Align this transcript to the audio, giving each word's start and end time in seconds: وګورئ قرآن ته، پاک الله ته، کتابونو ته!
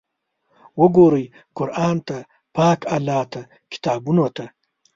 وګورئ 0.79 1.25
قرآن 1.57 1.97
ته، 2.07 2.17
پاک 2.57 2.79
الله 2.95 3.23
ته، 3.33 3.41
کتابونو 3.71 4.27
ته! 4.35 4.45